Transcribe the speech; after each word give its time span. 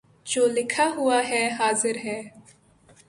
جو 0.25 0.45
لکھا 0.47 0.87
ہوا 0.95 1.19
ہے 1.27 1.43
حاضر 1.49 1.97
ہے 2.05 2.21